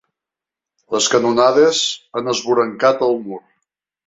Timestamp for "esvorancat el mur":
2.35-3.41